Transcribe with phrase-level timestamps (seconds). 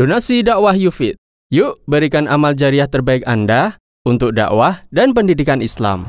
[0.00, 1.20] Donasi dakwah Yufid.
[1.52, 3.76] Yuk berikan amal jariah terbaik Anda
[4.08, 6.08] untuk dakwah dan pendidikan Islam.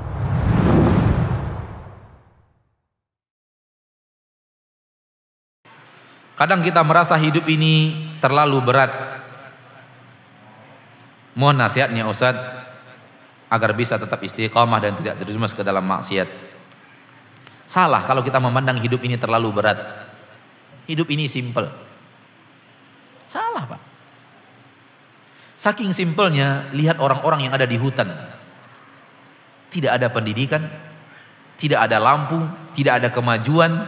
[6.40, 7.92] Kadang kita merasa hidup ini
[8.24, 8.96] terlalu berat.
[11.36, 12.40] Mohon nasihatnya Ustaz
[13.52, 16.32] agar bisa tetap istiqamah dan tidak terjerumus ke dalam maksiat.
[17.68, 19.84] Salah kalau kita memandang hidup ini terlalu berat.
[20.88, 21.91] Hidup ini simple.
[23.32, 23.82] Salah Pak.
[25.56, 28.12] Saking simpelnya lihat orang-orang yang ada di hutan.
[29.72, 30.68] Tidak ada pendidikan,
[31.56, 32.44] tidak ada lampu,
[32.76, 33.88] tidak ada kemajuan,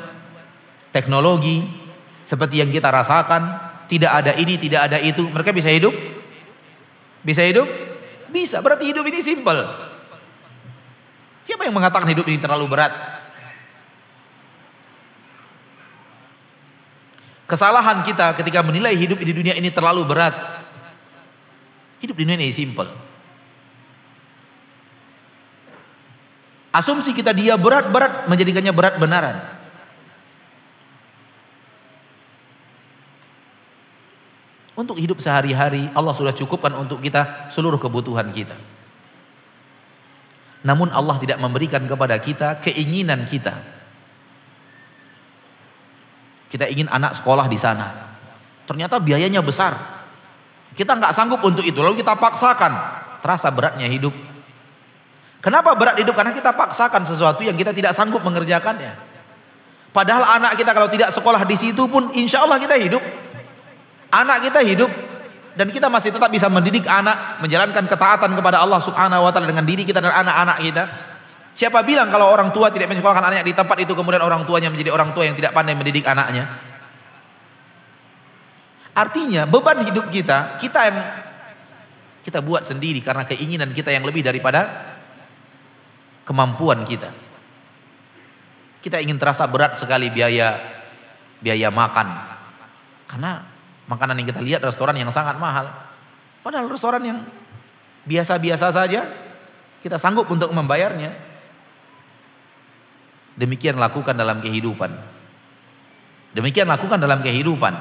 [0.95, 1.59] teknologi
[2.23, 3.59] seperti yang kita rasakan,
[3.91, 5.27] tidak ada ini, tidak ada itu.
[5.27, 5.91] Mereka bisa hidup?
[7.19, 7.67] Bisa hidup?
[8.31, 9.67] Bisa, berarti hidup ini simpel.
[11.43, 12.93] Siapa yang mengatakan hidup ini terlalu berat?
[17.53, 20.33] Kesalahan kita ketika menilai hidup di dunia ini terlalu berat.
[22.01, 22.89] Hidup di dunia ini simple.
[26.73, 29.37] Asumsi kita dia berat-berat menjadikannya berat benaran.
[34.73, 38.57] Untuk hidup sehari-hari Allah sudah cukupkan untuk kita seluruh kebutuhan kita.
[40.65, 43.72] Namun Allah tidak memberikan kepada kita keinginan kita
[46.53, 48.13] kita ingin anak sekolah di sana.
[48.69, 49.73] Ternyata biayanya besar.
[50.77, 51.81] Kita nggak sanggup untuk itu.
[51.81, 53.01] Lalu kita paksakan.
[53.25, 54.13] Terasa beratnya hidup.
[55.41, 56.13] Kenapa berat hidup?
[56.13, 58.93] Karena kita paksakan sesuatu yang kita tidak sanggup mengerjakannya.
[59.89, 63.01] Padahal anak kita kalau tidak sekolah di situ pun insya Allah kita hidup.
[64.13, 64.93] Anak kita hidup
[65.57, 69.65] dan kita masih tetap bisa mendidik anak menjalankan ketaatan kepada Allah Subhanahu wa taala dengan
[69.65, 70.83] diri kita dan anak-anak kita.
[71.53, 74.89] Siapa bilang kalau orang tua tidak menyekolahkan anaknya di tempat itu kemudian orang tuanya menjadi
[74.89, 76.49] orang tua yang tidak pandai mendidik anaknya?
[78.93, 80.97] Artinya beban hidup kita, kita yang
[82.25, 84.93] kita buat sendiri karena keinginan kita yang lebih daripada
[86.25, 87.09] kemampuan kita.
[88.81, 90.57] Kita ingin terasa berat sekali biaya
[91.43, 92.07] biaya makan.
[93.09, 93.43] Karena
[93.85, 95.69] makanan yang kita lihat restoran yang sangat mahal.
[96.41, 97.19] Padahal restoran yang
[98.07, 99.01] biasa-biasa saja
[99.83, 101.32] kita sanggup untuk membayarnya.
[103.33, 104.93] Demikian lakukan dalam kehidupan.
[106.33, 107.73] Demikian lakukan dalam kehidupan.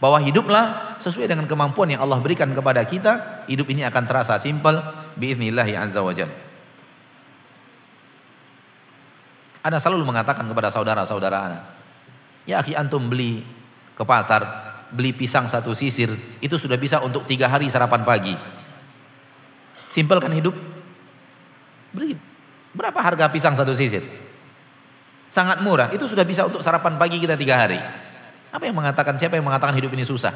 [0.00, 3.44] Bahwa hiduplah sesuai dengan kemampuan yang Allah berikan kepada kita.
[3.46, 4.80] Hidup ini akan terasa simpel.
[5.14, 6.34] Biiznillahi azza wa jalla.
[9.60, 11.60] Anda selalu mengatakan kepada saudara-saudara Anda.
[12.48, 13.44] Ya akhi antum beli
[13.92, 14.72] ke pasar.
[14.90, 16.10] Beli pisang satu sisir.
[16.40, 18.34] Itu sudah bisa untuk tiga hari sarapan pagi.
[19.92, 20.56] Simpel kan hidup?
[21.92, 22.16] Beri.
[22.74, 24.29] Berapa harga pisang satu sisir?
[25.30, 25.88] Sangat murah.
[25.94, 27.78] Itu sudah bisa untuk sarapan pagi kita tiga hari.
[28.50, 30.34] Apa yang mengatakan siapa yang mengatakan hidup ini susah?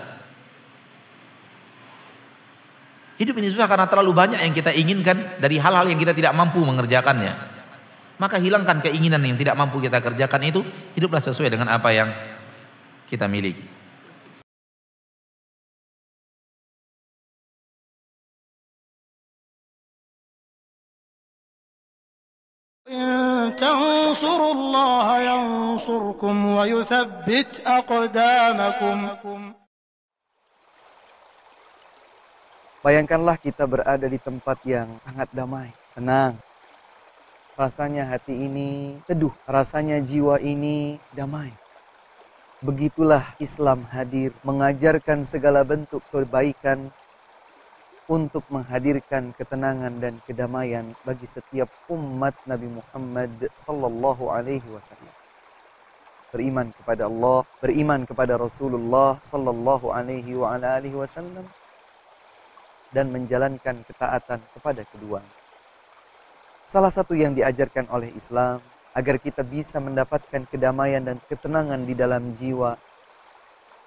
[3.19, 6.62] Hidup ini susah karena terlalu banyak yang kita inginkan dari hal-hal yang kita tidak mampu
[6.62, 7.34] mengerjakannya.
[8.15, 10.62] Maka hilangkan keinginan yang tidak mampu kita kerjakan itu,
[10.94, 12.15] hiduplah sesuai dengan apa yang
[13.11, 13.74] kita miliki.
[23.57, 28.97] تنصروا الله ينصركم ويثبت أقدامكم
[32.80, 36.40] Bayangkanlah kita berada di tempat yang sangat damai, tenang.
[37.59, 41.52] Rasanya hati ini teduh, rasanya jiwa ini damai.
[42.63, 46.88] Begitulah Islam hadir mengajarkan segala bentuk kebaikan
[48.04, 55.15] untuk menghadirkan ketenangan dan kedamaian bagi setiap umat Nabi Muhammad sallallahu alaihi wasallam.
[56.28, 61.48] Beriman kepada Allah, beriman kepada Rasulullah sallallahu alaihi wa ala alihi wasallam
[62.93, 65.25] dan menjalankan ketaatan kepada kedua.
[66.69, 68.60] Salah satu yang diajarkan oleh Islam
[68.93, 72.76] agar kita bisa mendapatkan kedamaian dan ketenangan di dalam jiwa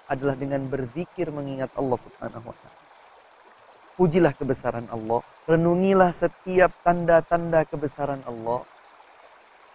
[0.08, 2.87] adalah dengan berzikir mengingat Allah Subhanahu wa taala.
[3.98, 5.26] Pujilah kebesaran Allah.
[5.50, 8.62] Renungilah setiap tanda-tanda kebesaran Allah.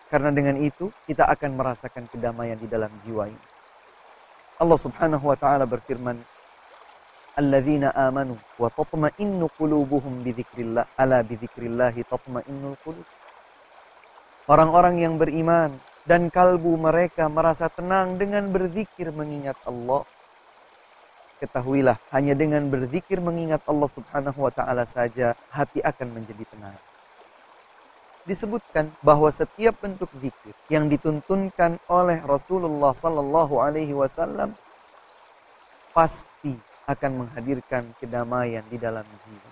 [0.07, 3.43] Karena dengan itu kita akan merasakan kedamaian di dalam jiwa ini.
[4.63, 6.23] Allah Subhanahu wa taala berfirman,
[7.35, 13.07] "Alladzina amanu wa tatma'innu qulubuhum bidzikrillah, ala bidzikrillah tatma'innul qulub."
[14.47, 15.75] Orang-orang yang beriman
[16.07, 20.07] dan kalbu mereka merasa tenang dengan berzikir mengingat Allah.
[21.43, 26.79] Ketahuilah, hanya dengan berzikir mengingat Allah Subhanahu wa taala saja hati akan menjadi tenang.
[28.23, 34.55] Disebutkan bahwa setiap bentuk zikir yang dituntunkan oleh Rasulullah sallallahu alaihi wasallam
[35.91, 36.55] pasti
[36.87, 39.51] akan menghadirkan kedamaian di dalam jiwa.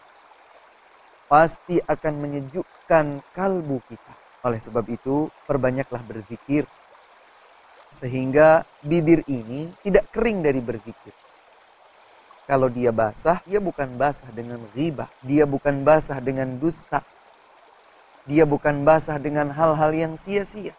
[1.27, 4.13] Pasti akan menyejukkan kalbu kita.
[4.47, 6.63] Oleh sebab itu, perbanyaklah berzikir
[7.91, 11.11] sehingga bibir ini tidak kering dari berzikir.
[12.50, 17.02] Kalau dia basah, dia bukan basah dengan ghibah, dia bukan basah dengan dusta.
[18.22, 20.74] Dia bukan basah dengan hal-hal yang sia-sia.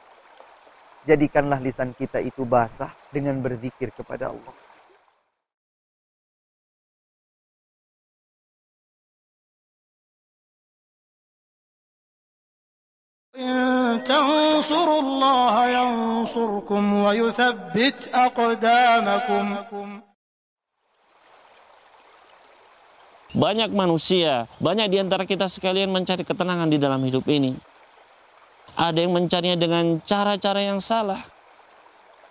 [1.04, 4.56] Jadikanlah lisan kita itu basah dengan berzikir kepada Allah.
[13.38, 19.46] إن تنصروا الله ينصركم ويثبت أقدامكم
[23.33, 27.57] Banyak manusia, banyak di antara kita sekalian mencari ketenangan di dalam hidup ini.
[28.77, 31.21] Ada yang mencarinya dengan cara-cara yang salah.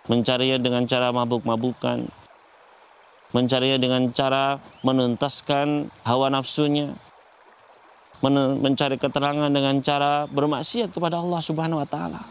[0.06, 2.06] Mencarinya dengan cara mabuk-mabukan.
[3.34, 6.94] Mencarinya dengan cara menuntaskan hawa nafsunya.
[8.62, 12.22] Mencari keterangan dengan cara bermaksiat kepada Allah Subhanahu wa taala.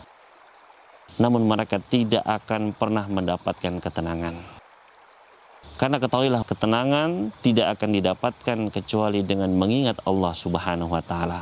[1.19, 4.60] Namun mereka tidak akan pernah mendapatkan ketenangan.
[5.81, 11.41] Karena ketahuilah ketenangan tidak akan didapatkan kecuali dengan mengingat Allah Subhanahu wa taala.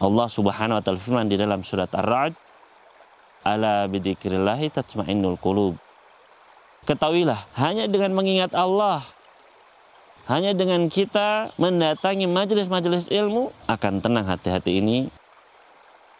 [0.00, 2.36] Allah Subhanahu wa taala firman di dalam surat Ar-Ra'd,
[3.44, 5.80] "Ala bidzikrillah tatma'innul qulub."
[6.84, 9.00] Ketahuilah, hanya dengan mengingat Allah,
[10.28, 15.08] hanya dengan kita mendatangi majelis-majelis ilmu akan tenang hati-hati ini.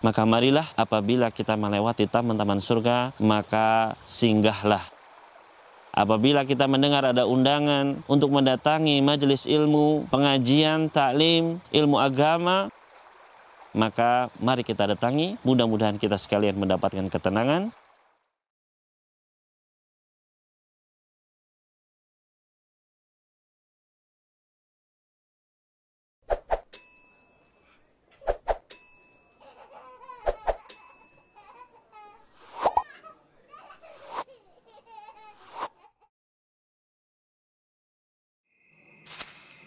[0.01, 4.96] Maka marilah apabila kita melewati taman-taman surga, maka singgahlah
[5.97, 12.69] Apabila kita mendengar ada undangan untuk mendatangi majelis ilmu, pengajian, taklim, ilmu agama,
[13.73, 15.41] maka mari kita datangi.
[15.41, 17.73] Mudah-mudahan kita sekalian mendapatkan ketenangan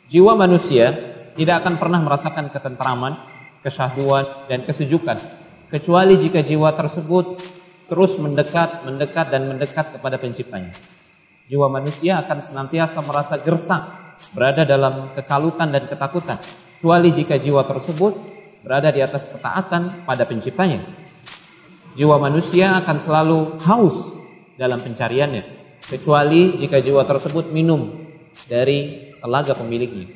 [0.10, 0.90] Jiwa manusia
[1.38, 3.14] tidak akan pernah merasakan ketentraman,
[3.62, 5.22] kesyahduan, dan kesejukan
[5.70, 7.38] kecuali jika jiwa tersebut
[7.86, 10.74] terus mendekat, mendekat, dan mendekat kepada penciptanya.
[11.46, 13.86] Jiwa manusia akan senantiasa merasa gersang,
[14.34, 16.42] berada dalam kekalutan dan ketakutan,
[16.82, 18.14] kecuali jika jiwa tersebut
[18.66, 20.82] berada di atas ketaatan pada penciptanya.
[21.94, 24.18] Jiwa manusia akan selalu haus
[24.58, 25.46] dalam pencariannya,
[25.86, 28.09] kecuali jika jiwa tersebut minum
[28.48, 30.08] dari telaga pemiliknya.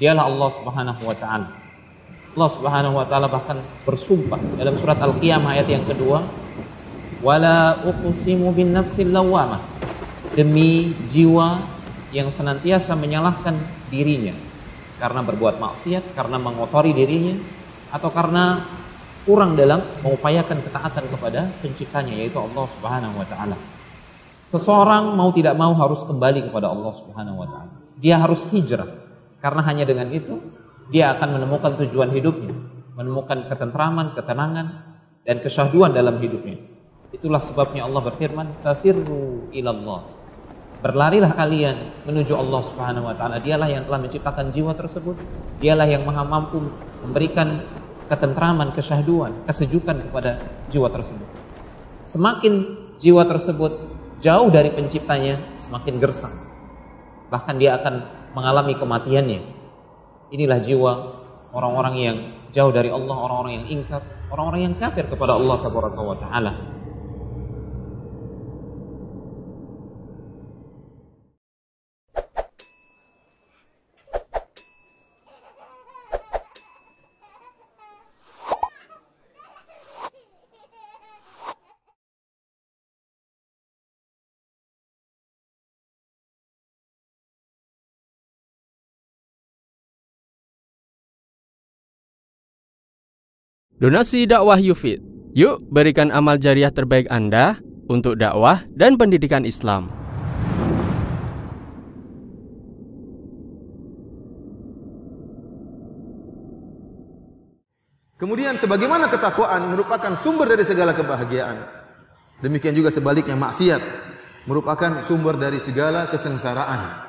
[0.00, 1.48] Dialah Allah Subhanahu wa taala.
[2.30, 6.22] Allah Subhanahu wa taala bahkan bersumpah dalam surat Al-Qiyamah ayat yang kedua,
[7.20, 9.60] "Wala uqsimu bin nafsil lawamah."
[10.30, 11.58] Demi jiwa
[12.14, 13.58] yang senantiasa menyalahkan
[13.90, 14.30] dirinya
[15.02, 17.34] karena berbuat maksiat, karena mengotori dirinya
[17.90, 18.62] atau karena
[19.26, 23.56] kurang dalam mengupayakan ketaatan kepada penciptanya yaitu Allah Subhanahu wa taala.
[24.50, 27.70] Seseorang mau tidak mau harus kembali kepada Allah Subhanahu wa taala.
[28.02, 28.86] Dia harus hijrah.
[29.38, 30.42] Karena hanya dengan itu
[30.90, 32.52] dia akan menemukan tujuan hidupnya,
[32.98, 34.66] menemukan ketentraman, ketenangan
[35.22, 36.58] dan kesyahduan dalam hidupnya.
[37.14, 40.02] Itulah sebabnya Allah berfirman, "Fafirru ilallah."
[40.80, 41.76] Berlarilah kalian
[42.10, 43.38] menuju Allah Subhanahu wa taala.
[43.38, 45.14] Dialah yang telah menciptakan jiwa tersebut.
[45.62, 46.58] Dialah yang Maha mampu
[47.06, 47.60] memberikan
[48.10, 50.42] ketentraman, kesyahduan, kesejukan kepada
[50.72, 51.28] jiwa tersebut.
[52.02, 52.54] Semakin
[52.98, 53.89] jiwa tersebut
[54.20, 56.50] jauh dari penciptanya, semakin gersang
[57.30, 59.40] bahkan dia akan mengalami kematiannya.
[60.34, 60.92] Inilah jiwa
[61.54, 62.16] orang-orang yang
[62.50, 65.56] jauh dari Allah, orang-orang yang ingkar, orang-orang yang kafir kepada Allah
[66.18, 66.52] Taala.
[93.80, 95.00] Donasi dakwah Yufid.
[95.32, 97.56] Yuk berikan amal jariah terbaik Anda
[97.88, 99.88] untuk dakwah dan pendidikan Islam.
[108.20, 111.56] Kemudian sebagaimana ketakwaan merupakan sumber dari segala kebahagiaan.
[112.44, 113.80] Demikian juga sebaliknya maksiat
[114.44, 117.08] merupakan sumber dari segala kesengsaraan.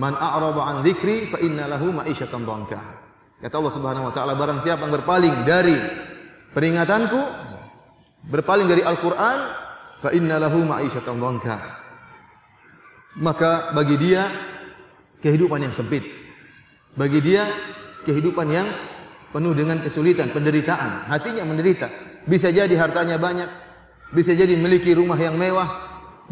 [0.00, 3.04] Man a'rada an dzikri fa inna lahu ma'isyatan dhanka.
[3.36, 5.76] Kata Allah Subhanahu wa taala, barang siapa yang berpaling dari
[6.56, 7.20] peringatanku,
[8.32, 9.38] berpaling dari Al-Qur'an,
[10.00, 11.60] fa inna lahu ma'isyatan dhanka.
[13.20, 14.24] Maka bagi dia
[15.20, 16.00] kehidupan yang sempit.
[16.96, 17.44] Bagi dia
[18.08, 18.64] kehidupan yang
[19.36, 21.92] penuh dengan kesulitan, penderitaan, hatinya menderita.
[22.24, 23.48] Bisa jadi hartanya banyak,
[24.16, 25.68] bisa jadi memiliki rumah yang mewah,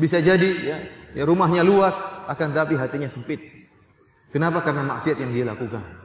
[0.00, 0.76] bisa jadi ya,
[1.12, 2.00] ya rumahnya luas,
[2.32, 3.44] akan tapi hatinya sempit.
[4.32, 4.64] Kenapa?
[4.64, 6.03] Karena maksiat yang dia lakukan.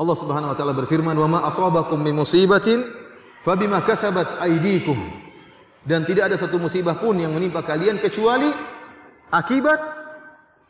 [0.00, 2.80] Allah Subhanahu wa taala berfirman, "Wa ma asabakum min musibatin
[3.44, 4.96] fabima kasabat aydikum."
[5.84, 8.48] Dan tidak ada satu musibah pun yang menimpa kalian kecuali
[9.28, 9.80] akibat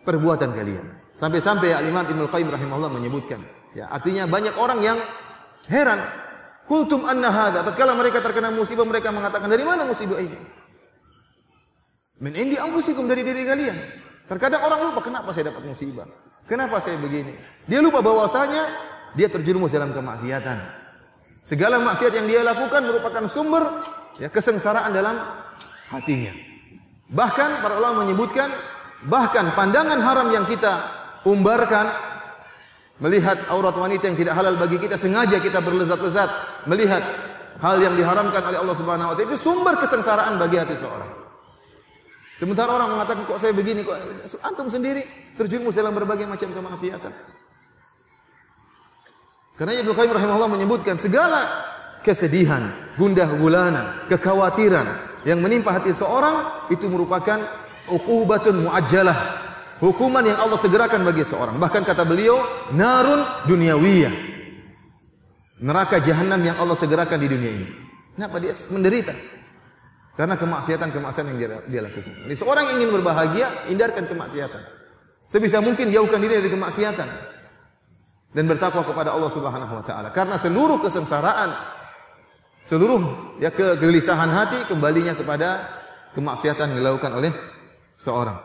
[0.03, 1.15] perbuatan kalian.
[1.15, 3.43] Sampai-sampai Al-Imam Ibnu Qayyim rahimahullah menyebutkan,
[3.75, 4.99] ya, artinya banyak orang yang
[5.71, 6.03] heran.
[6.67, 7.67] Kultum anna hadza.
[7.67, 10.39] Tatkala mereka terkena musibah, mereka mengatakan, "Dari mana musibah ini?"
[12.23, 13.77] Min indi anfusikum dari diri kalian.
[14.31, 16.07] Terkadang orang lupa, kenapa saya dapat musibah?
[16.47, 17.35] Kenapa saya begini?
[17.67, 20.59] Dia lupa bahwasanya dia terjerumus dalam kemaksiatan.
[21.41, 23.65] Segala maksiat yang dia lakukan merupakan sumber
[24.21, 25.17] ya kesengsaraan dalam
[25.91, 26.33] hatinya.
[27.11, 28.47] Bahkan para ulama menyebutkan
[29.09, 30.79] bahkan pandangan haram yang kita
[31.25, 31.89] umbarkan
[33.01, 36.29] melihat aurat wanita yang tidak halal bagi kita sengaja kita berlezat-lezat
[36.69, 37.01] melihat
[37.65, 41.09] hal yang diharamkan oleh Allah Subhanahu wa taala itu sumber kesengsaraan bagi hati seorang.
[42.37, 43.97] Sementara orang mengatakan kok saya begini kok
[44.45, 45.05] antum sendiri
[45.37, 47.40] terjerumus dalam berbagai macam kemaksiatan.
[49.61, 51.45] Karena Ibnu Qayyim rahimahullah menyebutkan segala
[52.01, 54.89] kesedihan, gundah gulana, kekhawatiran
[55.29, 57.45] yang menimpa hati seorang itu merupakan
[57.93, 59.19] uqubatun muajjalah.
[59.85, 61.61] Hukuman yang Allah segerakan bagi seorang.
[61.61, 62.41] Bahkan kata beliau,
[62.73, 63.21] narun
[63.53, 64.33] dunyawiyah.
[65.61, 67.69] Neraka jahanam yang Allah segerakan di dunia ini.
[68.17, 69.13] Kenapa dia menderita?
[70.17, 72.13] Karena kemaksiatan-kemaksiatan yang dia, dia lakukan.
[72.25, 74.63] Jadi seorang yang ingin berbahagia, hindarkan kemaksiatan.
[75.29, 77.40] Sebisa mungkin jauhkan diri dari kemaksiatan
[78.31, 80.09] dan bertakwa kepada Allah Subhanahu wa taala.
[80.15, 81.51] Karena seluruh kesengsaraan,
[82.63, 83.01] seluruh
[83.43, 85.67] ya kegelisahan hati kembalinya kepada
[86.15, 87.33] kemaksiatan yang dilakukan oleh
[87.99, 88.39] seorang.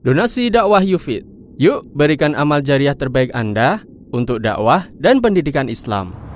[0.00, 1.26] Donasi dakwah Yufid.
[1.58, 3.82] Yuk berikan amal jariah terbaik Anda
[4.14, 6.27] untuk dakwah dan pendidikan Islam.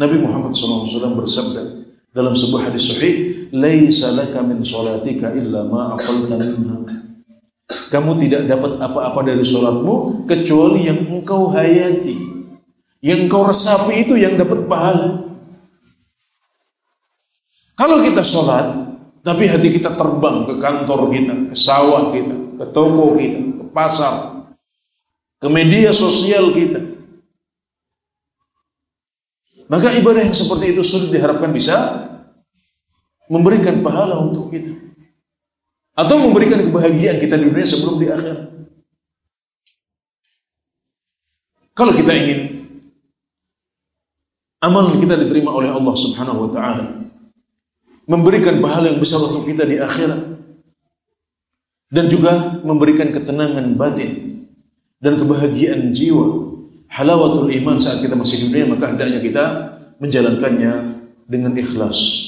[0.00, 1.84] Nabi Muhammad SAW bersabda
[2.16, 3.14] dalam sebuah hadis sahih,
[3.52, 6.80] "Laisa laka min salatika illa ma aqalta minha."
[7.70, 12.16] Kamu tidak dapat apa-apa dari sholatmu kecuali yang engkau hayati.
[13.04, 15.30] Yang engkau resapi itu yang dapat pahala.
[17.78, 18.66] Kalau kita sholat,
[19.20, 24.14] tapi hati kita terbang ke kantor kita, ke sawah kita, ke toko kita, ke pasar,
[25.38, 26.99] ke media sosial kita,
[29.70, 31.78] maka ibadah yang seperti itu sulit diharapkan bisa
[33.30, 34.74] memberikan pahala untuk kita.
[35.94, 38.50] Atau memberikan kebahagiaan kita di dunia sebelum di akhirat.
[41.70, 42.66] Kalau kita ingin
[44.58, 46.86] amal kita diterima oleh Allah Subhanahu wa taala,
[48.10, 50.34] memberikan pahala yang besar untuk kita di akhirat
[51.94, 54.42] dan juga memberikan ketenangan batin
[54.98, 56.49] dan kebahagiaan jiwa
[56.90, 59.44] halawatul iman saat kita masih di dunia maka hendaknya kita
[60.02, 60.72] menjalankannya
[61.30, 62.26] dengan ikhlas.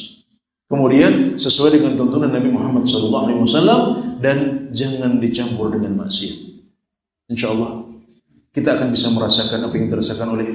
[0.71, 6.37] Kemudian sesuai dengan tuntunan Nabi Muhammad SAW dan jangan dicampur dengan maksiat.
[7.29, 7.85] Insya Allah
[8.55, 10.49] kita akan bisa merasakan apa yang dirasakan oleh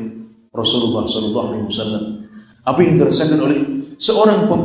[0.50, 2.26] Rasulullah SAW.
[2.66, 3.60] Apa yang dirasakan oleh
[4.02, 4.62] seorang pem,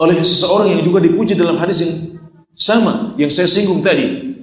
[0.00, 1.94] oleh seseorang yang juga dipuji dalam hadis yang
[2.56, 4.34] sama yang saya singgung tadi,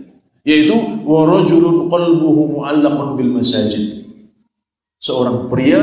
[0.48, 3.97] yaitu warajulun qalbuhu mu'allaqun bil masajid
[5.08, 5.80] seorang pria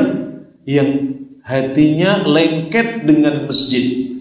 [0.68, 4.12] yang hatinya lengket dengan masjid.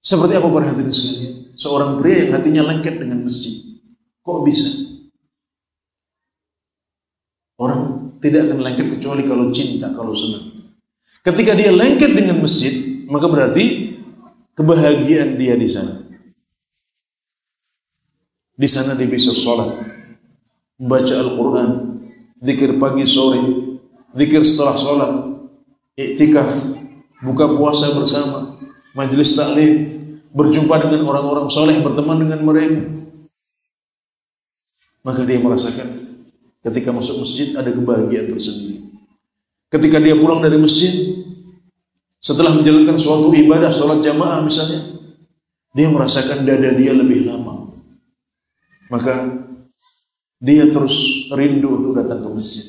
[0.00, 1.56] Seperti apa para hadirin sekalian?
[1.56, 3.56] Seorang pria yang hatinya lengket dengan masjid.
[4.20, 4.68] Kok bisa?
[7.60, 10.64] Orang tidak akan lengket kecuali kalau cinta, kalau senang.
[11.20, 13.96] Ketika dia lengket dengan masjid, maka berarti
[14.56, 16.00] kebahagiaan dia di sana.
[18.56, 19.76] Di sana dia bisa sholat,
[20.80, 21.99] membaca Al-Quran,
[22.40, 23.40] zikir pagi sore,
[24.16, 25.12] zikir setelah sholat,
[25.94, 26.80] iktikaf,
[27.20, 28.56] buka puasa bersama,
[28.96, 30.00] majelis taklim,
[30.32, 32.80] berjumpa dengan orang-orang soleh, berteman dengan mereka.
[35.00, 35.88] Maka dia merasakan
[36.60, 38.84] ketika masuk masjid ada kebahagiaan tersendiri.
[39.70, 40.92] Ketika dia pulang dari masjid,
[42.20, 44.82] setelah menjalankan suatu ibadah, sholat jamaah misalnya,
[45.72, 47.70] dia merasakan dada dia lebih lama.
[48.90, 49.39] Maka
[50.40, 52.66] dia terus rindu untuk datang ke masjid.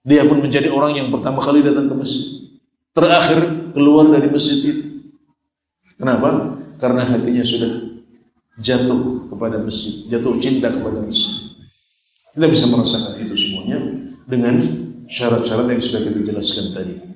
[0.00, 2.50] Dia pun menjadi orang yang pertama kali datang ke masjid.
[2.96, 5.12] Terakhir keluar dari masjid itu.
[6.00, 6.56] Kenapa?
[6.80, 8.00] Karena hatinya sudah
[8.56, 11.52] jatuh kepada masjid, jatuh cinta kepada masjid.
[12.32, 13.78] Kita bisa merasakan itu semuanya
[14.24, 14.56] dengan
[15.04, 17.09] syarat-syarat yang sudah kita jelaskan tadi.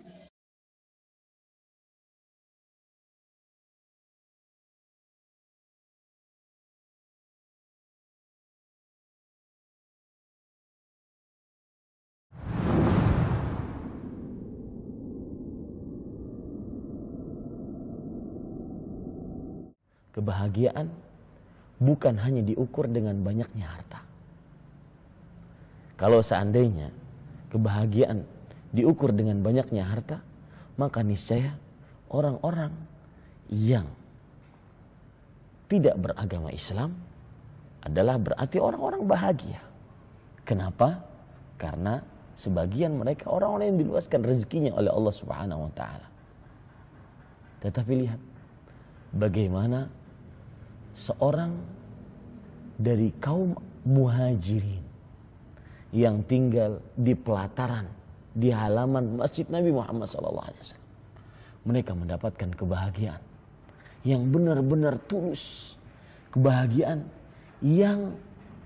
[20.24, 20.88] Kebahagiaan
[21.76, 24.00] bukan hanya diukur dengan banyaknya harta.
[26.00, 26.88] Kalau seandainya
[27.52, 28.24] kebahagiaan
[28.72, 30.24] diukur dengan banyaknya harta,
[30.80, 31.52] maka niscaya
[32.08, 32.72] orang-orang
[33.52, 33.84] yang
[35.68, 36.96] tidak beragama Islam
[37.84, 39.60] adalah berarti orang-orang bahagia.
[40.48, 41.04] Kenapa?
[41.60, 42.00] Karena
[42.32, 46.08] sebagian mereka orang-orang yang diluaskan rezekinya oleh Allah Subhanahu wa taala.
[47.60, 48.20] Tetapi lihat
[49.12, 49.88] bagaimana
[50.94, 51.52] seorang
[52.78, 54.82] dari kaum muhajirin
[55.94, 57.86] yang tinggal di pelataran
[58.34, 60.74] di halaman Masjid Nabi Muhammad SAW.
[61.64, 63.22] Mereka mendapatkan kebahagiaan
[64.02, 65.74] yang benar-benar tulus.
[66.34, 67.06] Kebahagiaan
[67.62, 68.18] yang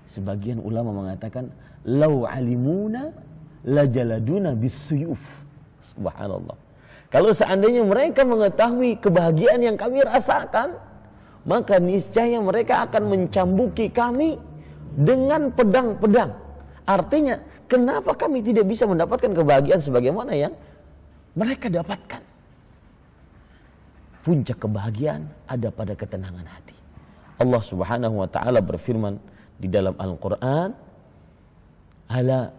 [0.09, 1.53] sebagian ulama mengatakan
[1.85, 3.13] lau alimuna
[3.61, 5.45] lajaladuna bisuyuf.
[5.79, 6.57] Subhanallah.
[7.13, 10.77] Kalau seandainya mereka mengetahui kebahagiaan yang kami rasakan,
[11.49, 14.37] maka niscaya mereka akan mencambuki kami
[14.93, 16.29] dengan pedang-pedang.
[16.85, 20.53] Artinya, kenapa kami tidak bisa mendapatkan kebahagiaan sebagaimana yang
[21.33, 22.21] mereka dapatkan?
[24.21, 26.77] Puncak kebahagiaan ada pada ketenangan hati.
[27.41, 29.17] Allah Subhanahu wa taala berfirman
[29.57, 30.69] di dalam Al-Qur'an,
[32.13, 32.53] "Ala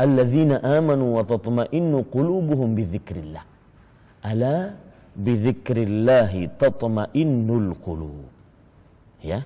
[0.00, 3.44] alladzina amanu wa tatma'innu qulubuhum bi dzikrillah."
[4.24, 4.87] Ala
[5.18, 8.30] bidzikrillahi tatma'innul qulub.
[9.18, 9.42] Ya.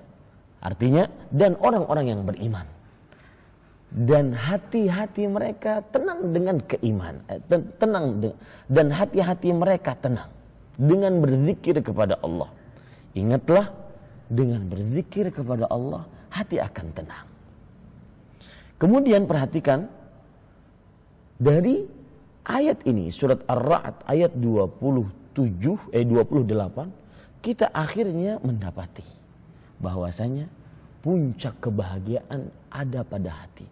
[0.63, 2.63] Artinya dan orang-orang yang beriman
[3.93, 7.19] dan hati-hati mereka tenang dengan keiman,
[7.77, 8.31] tenang
[8.71, 10.31] dan hati-hati mereka tenang
[10.79, 12.49] dengan berzikir kepada Allah.
[13.13, 13.69] Ingatlah
[14.31, 17.27] dengan berzikir kepada Allah hati akan tenang.
[18.81, 19.85] Kemudian perhatikan
[21.37, 21.85] dari
[22.47, 29.03] ayat ini surat Ar-Ra'd ayat 27 eh 28 kita akhirnya mendapati
[29.81, 30.47] bahwasanya
[31.03, 33.67] puncak kebahagiaan ada pada hati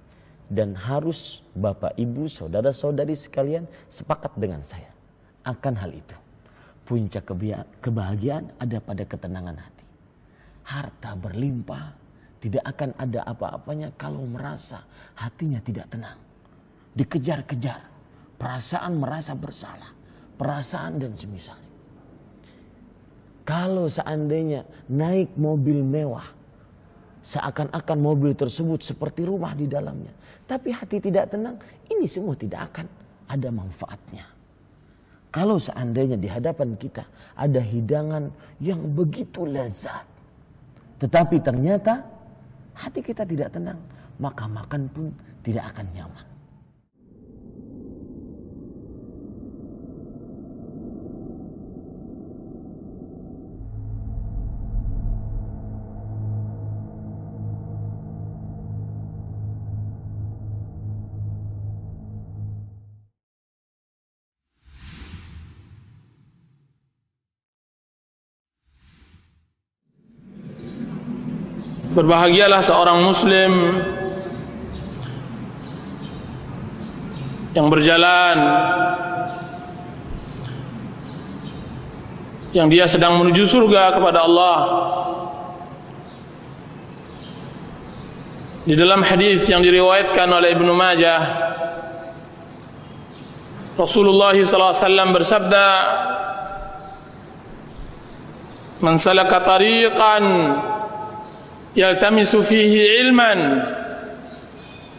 [0.52, 4.91] dan harus Bapak Ibu saudara-saudari sekalian sepakat dengan saya
[5.47, 6.17] akan hal itu.
[6.84, 7.24] Puncak
[7.80, 9.86] kebahagiaan ada pada ketenangan hati.
[10.67, 11.95] Harta berlimpah
[12.43, 14.84] tidak akan ada apa-apanya kalau merasa
[15.15, 16.19] hatinya tidak tenang.
[16.91, 17.88] Dikejar-kejar,
[18.36, 19.95] perasaan merasa bersalah,
[20.42, 21.70] perasaan dan semisalnya.
[23.46, 26.26] Kalau seandainya naik mobil mewah,
[27.22, 30.10] seakan-akan mobil tersebut seperti rumah di dalamnya,
[30.50, 31.62] tapi hati tidak tenang,
[31.94, 32.90] ini semua tidak akan
[33.30, 34.26] ada manfaatnya.
[35.30, 37.06] Kalau seandainya di hadapan kita
[37.38, 40.10] ada hidangan yang begitu lezat,
[40.98, 42.02] tetapi ternyata
[42.74, 43.78] hati kita tidak tenang,
[44.18, 45.06] maka makan pun
[45.46, 46.31] tidak akan nyaman.
[71.92, 73.52] Berbahagialah seorang muslim
[77.52, 78.38] yang berjalan
[82.56, 84.60] yang dia sedang menuju surga kepada Allah.
[88.64, 91.20] Di dalam hadis yang diriwayatkan oleh Ibnu Majah
[93.76, 95.68] Rasulullah SAW bersabda
[98.86, 100.24] Man salaka tariqan
[101.78, 103.64] yaltamisu fihi ilman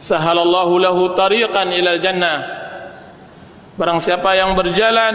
[0.02, 2.42] sahalallahu lahu tariqan ilal jannah
[3.76, 5.14] barang siapa yang berjalan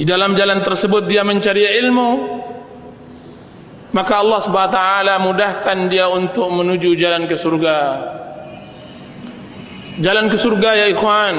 [0.00, 2.10] di dalam jalan tersebut dia mencari ilmu
[3.90, 4.40] maka Allah
[4.70, 7.78] taala mudahkan dia untuk menuju jalan ke surga.
[9.98, 11.36] Jalan ke surga ya ikhwan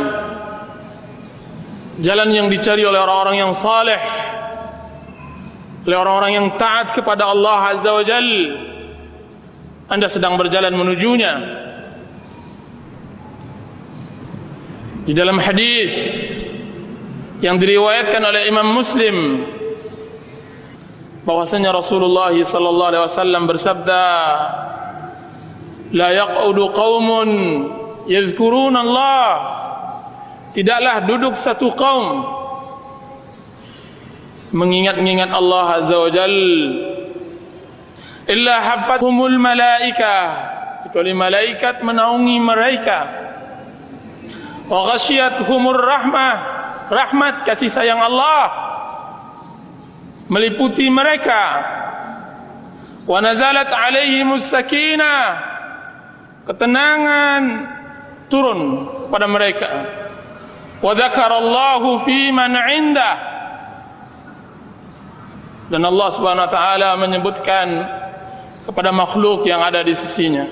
[2.01, 3.97] jalan yang dicari oleh orang-orang yang saleh
[5.81, 8.29] oleh orang-orang yang taat kepada Allah Azza wa Jal
[9.91, 11.33] Anda sedang berjalan menujunya.
[15.03, 15.91] Di dalam hadis
[17.41, 19.43] yang diriwayatkan oleh Imam Muslim
[21.25, 24.05] bahwasanya Rasulullah sallallahu alaihi wasallam bersabda
[25.91, 27.29] la yaqudu qaumun
[28.05, 29.25] yadhkuruna Allah
[30.53, 32.40] tidaklah duduk satu kaum
[34.51, 36.35] mengingat-ingat Allah azza wa jal.
[38.27, 40.23] Illa hafathumul malaikah
[40.87, 42.99] kecuali malaikat menaungi mereka.
[44.71, 46.35] Wa ghasyiyatuhumur rahmah
[46.91, 48.51] rahmat kasih sayang Allah
[50.31, 51.43] meliputi mereka.
[53.03, 55.43] Wa nazalat alaihimus sakinah
[56.47, 57.43] ketenangan
[58.31, 59.69] turun pada mereka.
[60.79, 63.30] Wa dzakarallahu fi man 'indah
[65.71, 67.67] dan Allah Subhanahu wa taala menyebutkan
[68.67, 70.43] kepada makhluk yang ada di sisinya.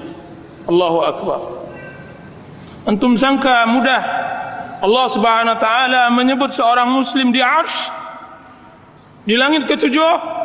[0.64, 1.40] Allahu akbar.
[2.88, 4.02] Antum sangka mudah.
[4.80, 7.92] Allah Subhanahu wa taala menyebut seorang muslim di arsy
[9.28, 10.40] di langit ketujuh.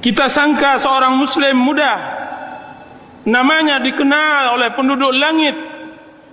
[0.00, 2.24] Kita sangka seorang muslim mudah.
[3.28, 5.52] Namanya dikenal oleh penduduk langit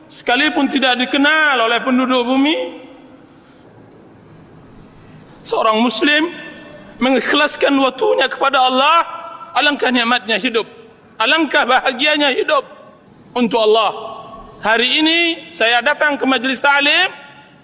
[0.08, 2.85] sekalipun tidak dikenal oleh penduduk bumi
[5.46, 6.34] seorang muslim
[6.98, 9.06] mengikhlaskan waktunya kepada Allah
[9.54, 10.66] alangkah nikmatnya hidup.
[11.16, 12.66] Alangkah bahagianya hidup
[13.32, 14.20] untuk Allah.
[14.60, 15.20] Hari ini
[15.54, 17.14] saya datang ke majlis ta'lim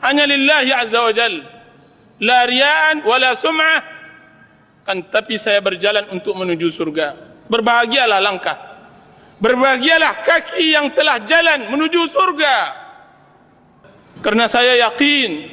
[0.06, 1.34] hanya lillahi azza wa jal.
[2.22, 3.82] La riyaan wala sum'ah.
[4.86, 7.18] Kan tapi saya berjalan untuk menuju surga.
[7.50, 8.56] Berbahagialah langkah.
[9.42, 12.56] Berbahagialah kaki yang telah jalan menuju surga.
[14.22, 15.50] Karena saya yakin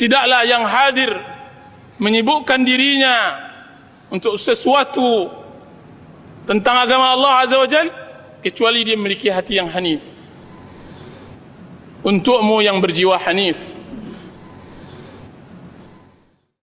[0.00, 1.12] tidaklah yang hadir
[2.02, 3.38] menyibukkan dirinya
[4.10, 5.30] untuk sesuatu
[6.50, 7.86] tentang agama Allah Azza wa Jal
[8.42, 10.02] kecuali dia memiliki hati yang hanif.
[12.02, 13.71] Untukmu yang berjiwa hanif